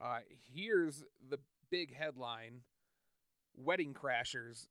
[0.00, 0.18] Uh,
[0.54, 1.38] here's the
[1.70, 2.60] big headline:
[3.56, 4.68] Wedding Crashers.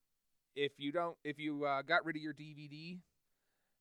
[0.55, 2.97] If you don't, if you uh, got rid of your DVD,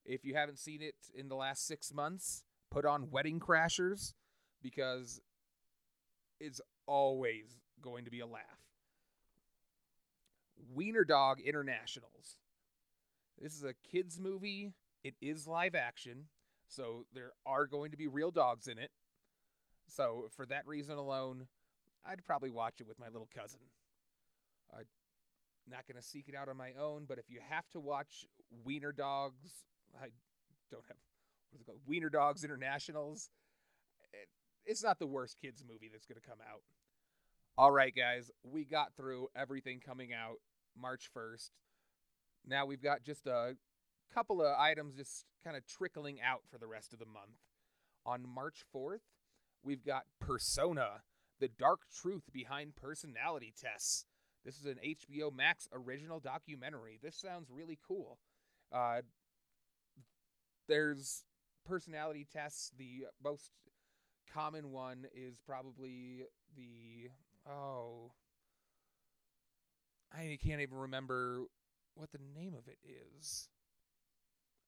[0.05, 4.13] if you haven't seen it in the last six months, put on Wedding Crashers
[4.63, 5.21] because
[6.41, 8.43] it's always going to be a laugh.
[10.75, 12.39] Wiener Dog Internationals.
[13.41, 14.73] This is a kids movie.
[15.05, 16.25] It is live action,
[16.69, 18.91] so there are going to be real dogs in it.
[19.89, 21.47] So for that reason alone,
[22.05, 23.61] I'd probably watch it with my little cousin.
[24.73, 24.85] I'm
[25.69, 28.27] not going to seek it out on my own, but if you have to watch
[28.65, 29.51] Wiener Dogs,
[30.01, 30.09] I
[30.71, 30.97] don't have
[31.51, 31.81] what is it called?
[31.87, 33.31] Wiener Dogs Internationals.
[34.13, 34.29] It,
[34.65, 36.63] it's not the worst kids movie that's going to come out.
[37.59, 40.37] All right, guys, we got through everything coming out
[40.79, 41.51] March 1st.
[42.47, 43.57] Now we've got just a
[44.13, 47.39] couple of items just kind of trickling out for the rest of the month.
[48.05, 49.01] On March 4th,
[49.63, 51.03] we've got Persona,
[51.41, 54.05] the dark truth behind personality tests.
[54.45, 56.99] This is an HBO Max original documentary.
[57.03, 58.19] This sounds really cool.
[58.73, 59.03] Uh,
[60.69, 61.25] there's
[61.67, 62.71] personality tests.
[62.79, 63.51] The most
[64.33, 66.25] common one is probably
[66.57, 67.11] the
[67.49, 68.13] Oh.
[70.13, 71.43] I can't even remember
[71.95, 73.49] what the name of it is.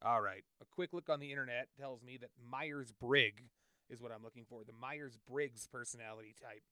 [0.02, 0.44] All right.
[0.60, 3.57] A quick look on the internet tells me that Myers Briggs
[3.90, 4.62] is what I'm looking for.
[4.64, 6.62] The Myers Briggs personality type.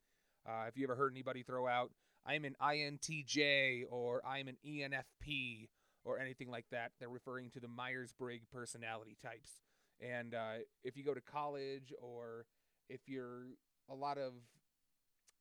[0.46, 1.90] Uh, if you ever heard anybody throw out,
[2.24, 5.68] I'm an INTJ or I'm an ENFP
[6.04, 9.60] or anything like that, they're referring to the Myers Briggs personality types.
[10.00, 12.46] And uh, if you go to college or
[12.88, 13.46] if you're
[13.90, 14.32] a lot of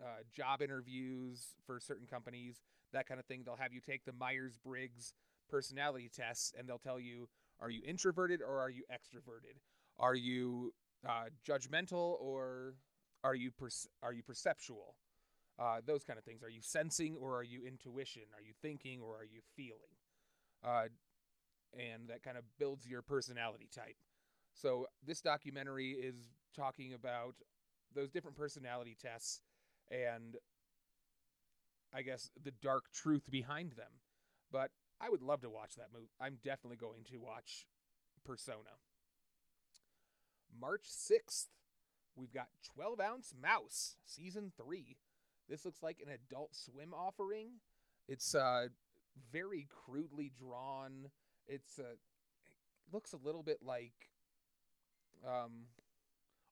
[0.01, 2.61] uh, job interviews for certain companies,
[2.93, 3.43] that kind of thing.
[3.45, 5.13] They'll have you take the Myers Briggs
[5.49, 7.27] personality tests, and they'll tell you
[7.61, 9.59] are you introverted or are you extroverted?
[9.97, 10.73] Are you
[11.07, 12.75] uh, judgmental or
[13.23, 13.69] are you per-
[14.03, 14.95] are you perceptual?
[15.57, 16.43] Uh, those kind of things.
[16.43, 18.23] Are you sensing or are you intuition?
[18.35, 19.95] Are you thinking or are you feeling?
[20.63, 20.87] Uh,
[21.73, 23.95] and that kind of builds your personality type.
[24.53, 26.15] So this documentary is
[26.55, 27.35] talking about
[27.93, 29.41] those different personality tests
[29.89, 30.37] and
[31.93, 34.01] I guess the dark truth behind them.
[34.51, 36.09] But I would love to watch that movie.
[36.19, 37.67] I'm definitely going to watch
[38.25, 38.79] Persona.
[40.59, 41.47] March 6th,
[42.15, 44.97] we've got 12 Ounce Mouse, Season 3.
[45.49, 47.59] This looks like an adult swim offering.
[48.07, 48.67] It's uh,
[49.31, 51.09] very crudely drawn.
[51.47, 53.93] It's a it looks a little bit like
[55.25, 55.65] um,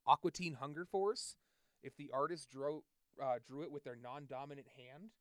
[0.08, 1.36] Aqua Teen Hunger Force.
[1.84, 2.84] If the artist drew
[3.22, 5.12] uh, drew it with their non-dominant hand,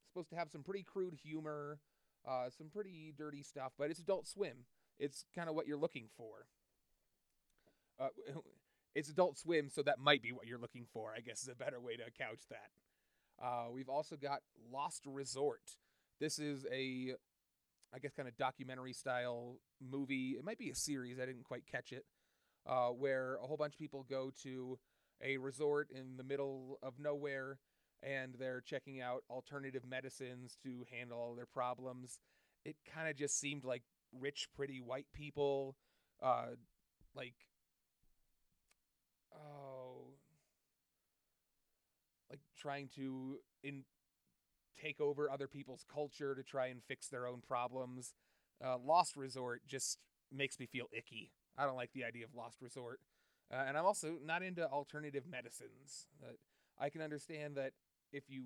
[0.00, 1.80] it's supposed to have some pretty crude humor,
[2.26, 4.64] uh, some pretty dirty stuff, but it's Adult Swim.
[4.98, 6.46] It's kind of what you're looking for.
[7.98, 8.08] Uh,
[8.94, 11.12] it's Adult Swim, so that might be what you're looking for.
[11.16, 13.44] I guess is a better way to couch that.
[13.44, 14.40] Uh, we've also got
[14.72, 15.62] Lost Resort.
[16.20, 17.14] This is a,
[17.94, 20.34] I guess, kind of documentary style movie.
[20.38, 21.18] It might be a series.
[21.20, 22.04] I didn't quite catch it.
[22.66, 24.78] Uh, where a whole bunch of people go to
[25.22, 27.58] a resort in the middle of nowhere
[28.02, 32.18] and they're checking out alternative medicines to handle all their problems.
[32.64, 33.82] It kind of just seemed like
[34.12, 35.76] rich, pretty white people,
[36.22, 36.56] uh,
[37.14, 37.34] like,
[39.32, 40.14] oh,
[42.30, 43.84] like trying to in
[44.80, 48.14] take over other people's culture to try and fix their own problems.
[48.64, 49.98] Uh, Lost Resort just
[50.32, 51.32] makes me feel icky.
[51.56, 53.00] I don't like the idea of Lost Resort.
[53.52, 56.06] Uh, and I'm also not into alternative medicines.
[56.22, 56.32] Uh,
[56.78, 57.72] I can understand that
[58.12, 58.44] if you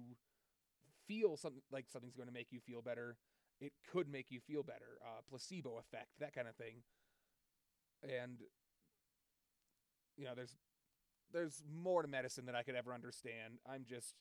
[1.06, 3.16] feel something like something's going to make you feel better,
[3.60, 4.98] it could make you feel better.
[5.04, 6.82] Uh, placebo effect, that kind of thing.
[8.02, 8.38] And
[10.16, 10.56] you know, there's
[11.32, 13.58] there's more to medicine than I could ever understand.
[13.66, 14.14] I'm just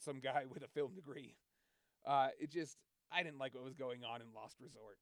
[0.00, 1.34] some guy with a film degree.
[2.06, 2.76] Uh, it just
[3.12, 4.98] I didn't like what was going on in Lost Resort.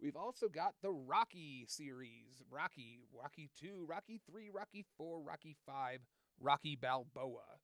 [0.00, 6.00] We've also got the Rocky series Rocky, Rocky 2, Rocky 3, Rocky 4, Rocky 5,
[6.40, 7.60] Rocky Balboa.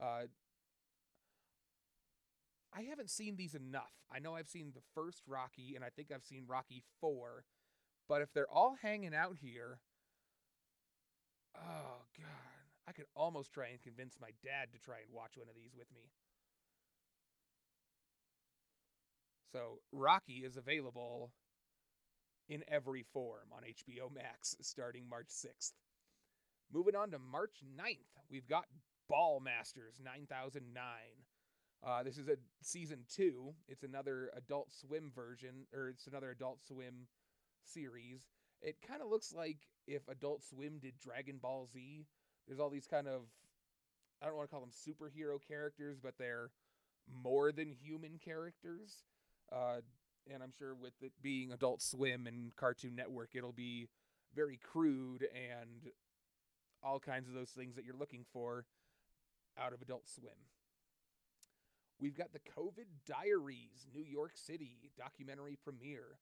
[0.00, 0.22] Uh,
[2.72, 3.92] I haven't seen these enough.
[4.12, 7.44] I know I've seen the first Rocky, and I think I've seen Rocky 4.
[8.08, 9.78] But if they're all hanging out here,
[11.56, 12.60] oh, God.
[12.88, 15.74] I could almost try and convince my dad to try and watch one of these
[15.76, 16.10] with me.
[19.52, 21.32] So, Rocky is available
[22.48, 25.72] in every form on HBO Max starting March 6th.
[26.72, 28.64] Moving on to March 9th, we've got
[29.10, 30.84] Ballmastrz 9009.
[31.82, 33.54] Uh, this is a season two.
[33.66, 37.06] It's another Adult Swim version, or it's another Adult Swim
[37.64, 38.20] series.
[38.62, 42.06] It kind of looks like if Adult Swim did Dragon Ball Z.
[42.46, 43.22] There's all these kind of,
[44.22, 46.50] I don't want to call them superhero characters, but they're
[47.24, 49.04] more than human characters.
[49.52, 49.80] Uh,
[50.32, 53.88] and I'm sure with it being Adult Swim and Cartoon Network, it'll be
[54.34, 55.92] very crude and
[56.82, 58.64] all kinds of those things that you're looking for
[59.58, 60.32] out of Adult Swim.
[61.98, 66.18] We've got the COVID Diaries, New York City documentary premiere.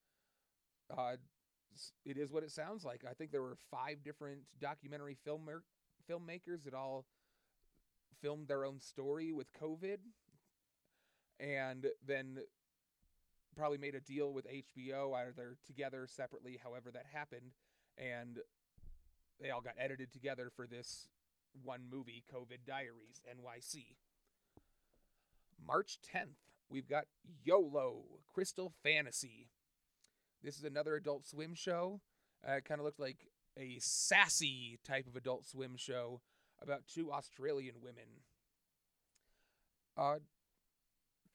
[0.90, 1.16] Uh,
[2.04, 3.04] it is what it sounds like.
[3.08, 5.64] I think there were five different documentary filmer-
[6.10, 7.04] filmmakers that all
[8.20, 9.98] filmed their own story with COVID,
[11.38, 12.38] and then
[13.56, 17.52] probably made a deal with HBO, either together, separately, however that happened,
[17.96, 18.38] and
[19.40, 21.08] they all got edited together for this
[21.62, 23.96] one movie, COVID Diaries NYC.
[25.64, 27.06] March 10th, we've got
[27.44, 29.48] YOLO Crystal Fantasy.
[30.42, 32.00] This is another Adult Swim show.
[32.46, 33.26] Uh, it kind of looks like
[33.58, 36.20] a sassy type of Adult Swim show
[36.62, 38.22] about two Australian women.
[39.96, 40.18] Uh,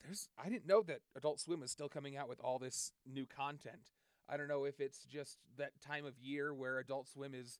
[0.03, 3.25] there's I didn't know that Adult Swim is still coming out with all this new
[3.25, 3.91] content.
[4.29, 7.59] I don't know if it's just that time of year where Adult Swim is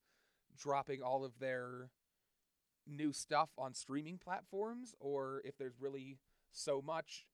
[0.58, 1.90] dropping all of their
[2.88, 6.18] new stuff on streaming platforms or if there's really
[6.52, 7.26] so much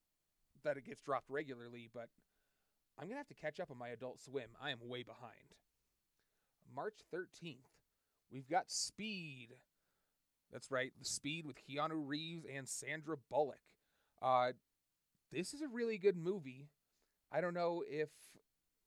[0.64, 2.08] that it gets dropped regularly, but
[2.98, 4.50] I'm going to have to catch up on my Adult Swim.
[4.62, 5.54] I am way behind.
[6.74, 7.56] March 13th,
[8.30, 9.48] we've got Speed.
[10.52, 13.60] That's right, the Speed with Keanu Reeves and Sandra Bullock.
[14.20, 14.52] Uh,
[15.32, 16.68] this is a really good movie.
[17.32, 18.10] I don't know if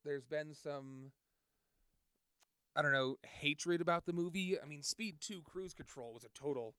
[0.04, 1.12] there's been some
[2.76, 4.58] I don't know, hatred about the movie.
[4.60, 6.74] I mean, Speed 2 Cruise Control was a total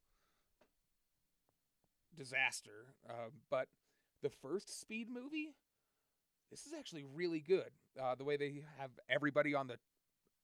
[2.18, 2.96] disaster.
[3.10, 3.68] Uh, but
[4.22, 5.54] the first Speed movie,
[6.52, 7.72] this is actually really good.
[8.02, 9.78] Uh, the way they have everybody on the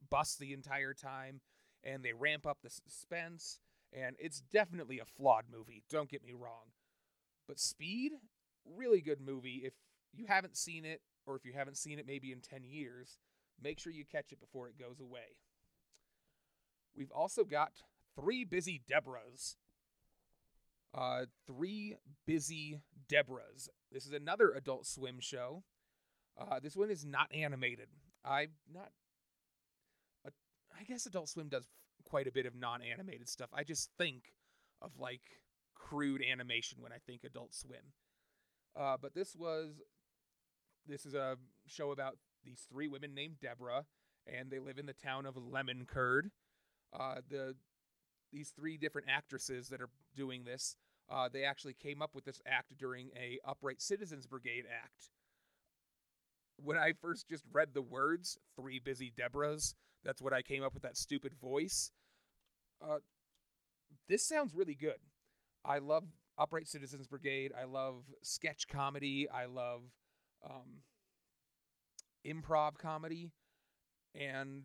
[0.10, 1.42] bus the entire time
[1.84, 3.60] and they ramp up the suspense.
[3.94, 6.72] And it's definitely a flawed movie, don't get me wrong.
[7.48, 8.14] But Speed
[8.66, 9.62] really good movie.
[9.64, 9.74] If
[10.14, 13.18] you haven't seen it, or if you haven't seen it maybe in 10 years,
[13.62, 15.38] make sure you catch it before it goes away.
[16.96, 17.72] We've also got
[18.16, 19.56] Three Busy Debras.
[20.94, 23.70] Uh, Three Busy Debras.
[23.92, 25.64] This is another Adult Swim show.
[26.40, 27.88] Uh, this one is not animated.
[28.26, 28.92] I'm not.
[30.26, 30.32] Uh,
[30.80, 31.68] I guess Adult Swim does
[32.04, 33.50] quite a bit of non animated stuff.
[33.54, 34.34] I just think
[34.82, 35.22] of like
[35.76, 37.94] crude animation when I think Adult Swim.
[38.80, 39.82] Uh, but this was
[40.88, 43.86] this is a show about these three women named Deborah,
[44.26, 46.32] and they live in the town of Lemon Curd.
[46.98, 47.56] Uh, the
[48.32, 50.78] these three different actresses that are doing this,
[51.10, 55.10] uh, they actually came up with this act during a Upright Citizens Brigade act.
[56.64, 60.74] When I first just read the words "three busy Deborahs," that's what I came up
[60.74, 61.92] with that stupid voice.
[62.82, 62.98] Uh,
[64.08, 65.00] this sounds really good.
[65.64, 66.04] I love
[66.38, 67.52] Upright Citizens Brigade.
[67.60, 69.28] I love sketch comedy.
[69.30, 69.82] I love
[70.44, 70.82] um,
[72.26, 73.32] improv comedy,
[74.16, 74.64] and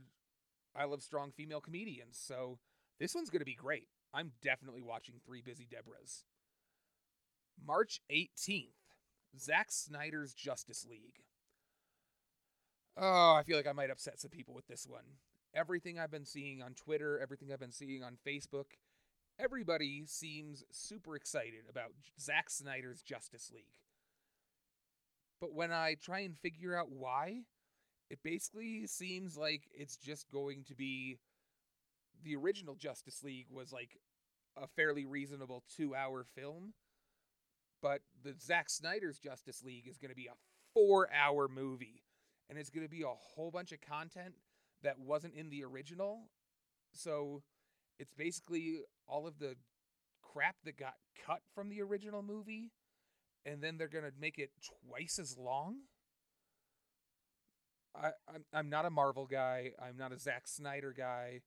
[0.75, 2.19] I love strong female comedians.
[2.19, 2.59] So
[2.99, 3.89] this one's going to be great.
[4.15, 6.25] I'm definitely watching Three Busy Deborahs.
[7.65, 8.69] March 18th,
[9.39, 11.23] Zack Snyder's Justice League.
[12.97, 15.05] Oh, I feel like I might upset some people with this one.
[15.55, 18.77] Everything I've been seeing on Twitter, everything I've been seeing on Facebook,
[19.39, 23.81] everybody seems super excited about Zack Snyder's Justice League.
[25.41, 27.43] But when I try and figure out why,
[28.09, 31.19] it basically seems like it's just going to be
[32.25, 33.99] the original Justice League was like
[34.57, 36.73] a fairly reasonable two hour film.
[37.83, 40.37] But the Zack Snyder's Justice League is going to be a
[40.73, 42.03] four hour movie.
[42.49, 44.35] And it's going to be a whole bunch of content
[44.83, 46.29] that wasn't in the original.
[46.93, 47.43] So
[47.99, 49.57] it's basically all of the
[50.23, 50.95] crap that got
[51.27, 52.71] cut from the original movie.
[53.45, 54.51] And then they're going to make it
[54.89, 55.77] twice as long.
[57.95, 59.71] I, I'm, I'm not a Marvel guy.
[59.81, 61.41] I'm not a Zack Snyder guy.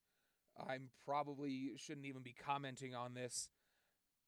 [0.67, 3.49] I'm probably shouldn't even be commenting on this,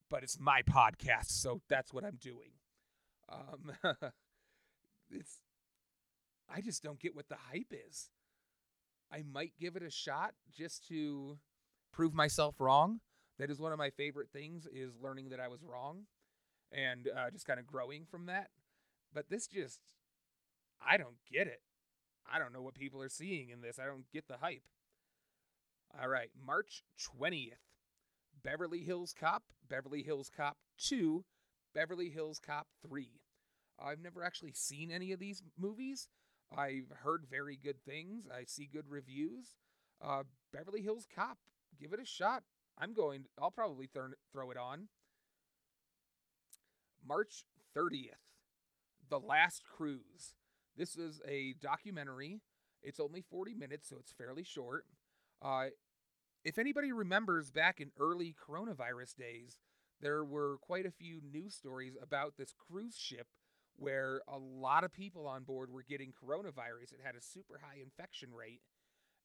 [0.09, 2.51] but it's my podcast, so that's what I'm doing.
[3.29, 3.71] Um,
[5.11, 5.41] it's
[6.53, 8.09] I just don't get what the hype is.
[9.11, 11.37] I might give it a shot just to
[11.91, 12.99] prove myself wrong.
[13.39, 16.03] That is one of my favorite things is learning that I was wrong
[16.71, 18.49] and uh, just kind of growing from that.
[19.13, 19.81] But this just,
[20.85, 21.61] I don't get it.
[22.31, 23.79] I don't know what people are seeing in this.
[23.79, 24.63] I don't get the hype.
[25.99, 26.83] All right, March
[27.19, 27.53] 20th.
[28.43, 31.23] Beverly Hills Cop, Beverly Hills Cop 2,
[31.75, 33.09] Beverly Hills Cop 3.
[33.79, 36.07] I've never actually seen any of these movies.
[36.55, 38.27] I've heard very good things.
[38.31, 39.55] I see good reviews.
[40.03, 41.37] Uh, Beverly Hills Cop,
[41.79, 42.43] give it a shot.
[42.77, 44.87] I'm going, I'll probably th- throw it on.
[47.05, 47.45] March
[47.75, 48.23] 30th,
[49.09, 50.35] The Last Cruise.
[50.77, 52.41] This is a documentary.
[52.81, 54.85] It's only 40 minutes, so it's fairly short.
[55.41, 55.67] Uh,
[56.43, 59.59] if anybody remembers back in early coronavirus days,
[60.01, 63.27] there were quite a few news stories about this cruise ship
[63.81, 66.93] where a lot of people on board were getting coronavirus.
[66.93, 68.61] It had a super high infection rate,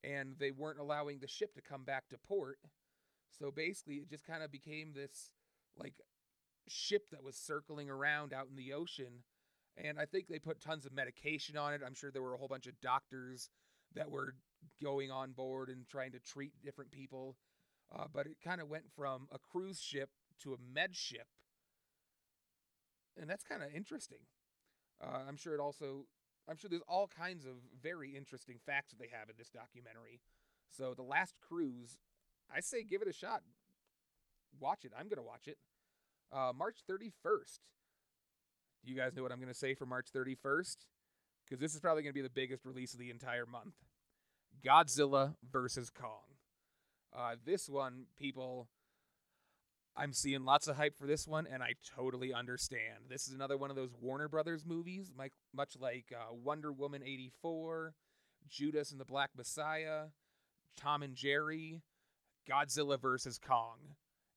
[0.03, 2.59] and they weren't allowing the ship to come back to port.
[3.39, 5.33] So basically, it just kind of became this
[5.79, 5.93] like
[6.69, 9.25] ship that was circling around out in the ocean.
[9.77, 11.83] And I think they put tons of medication on it.
[11.85, 13.51] I'm sure there were a whole bunch of doctors
[13.95, 14.37] that were
[14.83, 17.37] going on board and trying to treat different people.
[17.95, 20.09] Uh, but it kind of went from a cruise ship
[20.41, 21.27] to a med ship.
[23.21, 24.21] And that's kind of interesting.
[25.03, 26.07] Uh, I'm sure it also,
[26.49, 30.20] I'm sure there's all kinds of very interesting facts that they have in this documentary.
[30.70, 31.99] So, The Last Cruise,
[32.55, 33.42] I say give it a shot.
[34.59, 34.92] Watch it.
[34.99, 35.59] I'm to watch it.
[36.32, 37.61] Uh, March 31st.
[38.84, 40.76] Do you guys know what I'm to say for March 31st?
[41.44, 43.74] Because this is probably to be the biggest release of the entire month.
[44.64, 46.36] Godzilla versus Kong.
[47.16, 48.68] Uh, this one, people,
[49.99, 53.05] I'm seeing lots of hype for this one, and I totally understand.
[53.09, 55.11] This is another one of those Warner Brothers movies,
[55.55, 57.94] much like uh, Wonder Woman 84,
[58.47, 60.09] Judas and the Black Messiah,
[60.76, 61.80] Tom and Jerry,
[62.47, 63.78] Godzilla versus Kong.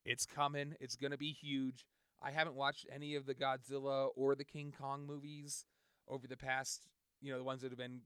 [0.06, 0.76] It's coming.
[0.80, 1.86] It's going to be huge.
[2.22, 5.66] I haven't watched any of the Godzilla or the King Kong movies
[6.08, 6.88] over the past,
[7.22, 8.02] you know, the ones that have been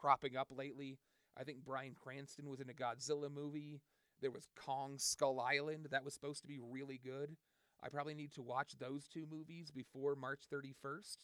[0.00, 0.98] cropping up lately.
[1.36, 3.80] I think Bryan Cranston was in a Godzilla movie.
[4.22, 7.36] There was Kong Skull Island that was supposed to be really good.
[7.82, 11.18] I probably need to watch those two movies before March 31st.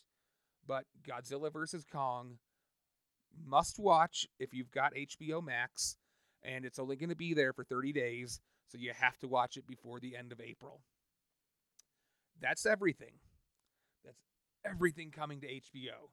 [0.66, 1.86] But Godzilla vs.
[1.90, 2.38] Kong,
[3.46, 5.96] must watch if you've got HBO Max,
[6.42, 9.56] and it's only going to be there for 30 days, so you have to watch
[9.56, 10.80] it before the end of April.
[12.40, 13.14] That's everything.
[14.04, 14.20] That's
[14.64, 16.10] everything coming to HBO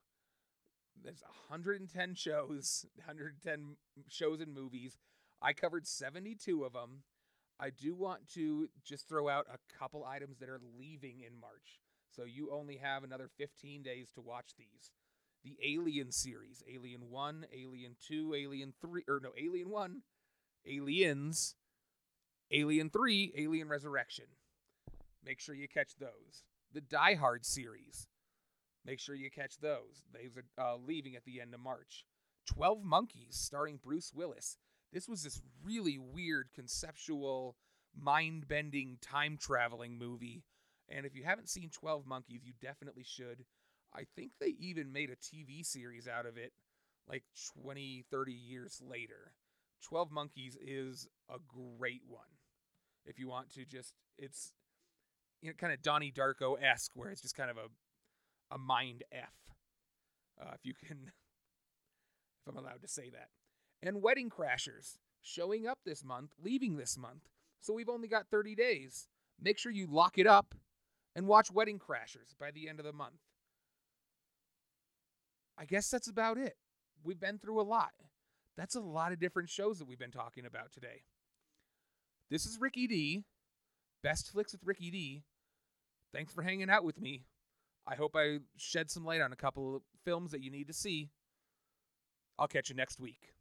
[1.04, 3.76] there's 110 shows, 110
[4.08, 4.98] shows and movies.
[5.46, 7.04] I covered 72 of them.
[7.60, 11.80] I do want to just throw out a couple items that are leaving in March.
[12.10, 14.91] So you only have another 15 days to watch these.
[15.43, 20.02] The Alien series, Alien 1, Alien 2, Alien 3, or no, Alien 1,
[20.68, 21.56] Aliens,
[22.52, 24.26] Alien 3, Alien Resurrection.
[25.24, 26.43] Make sure you catch those.
[26.74, 28.08] The Die Hard series,
[28.86, 30.04] Make sure you catch those.
[30.58, 32.06] Are uh, leaving at the end of March.
[32.48, 34.58] 12 Monkeys, starring Bruce Willis.
[34.96, 37.58] This was this really weird, conceptual,
[37.93, 40.46] mind bending, time traveling movie.
[40.88, 43.43] And if you haven't seen 12 Monkeys, you definitely should.
[43.93, 46.54] I think they even made a TV series out of it
[47.10, 47.24] like
[47.62, 49.34] 20, 30 years later.
[49.84, 52.24] 12 Monkeys is a great one.
[53.06, 54.54] If you want to just, it's
[55.41, 59.04] you know, kind of Donnie Darko esque, where it's just kind of a, a mind
[59.12, 59.36] F.
[60.41, 61.00] Uh, if you can,
[62.41, 63.28] if I'm allowed to say that.
[63.86, 67.30] And Wedding Crashers showing up this month, leaving this month.
[67.62, 69.08] So we've only got 30 days.
[69.40, 70.56] Make sure you lock it up
[71.16, 73.22] and watch Wedding Crashers by the end of the month.
[75.58, 76.58] I guess that's about it.
[77.04, 77.92] We've been through a lot.
[78.58, 81.04] That's a lot of different shows that we've been talking about today.
[82.30, 83.24] This is Ricky D.
[84.02, 85.24] Best Flicks with Ricky D.
[86.14, 87.26] Thanks for hanging out with me.
[87.88, 90.74] I hope I shed some light on a couple of films that you need to
[90.74, 91.12] see.
[92.40, 93.36] I'll catch you next week.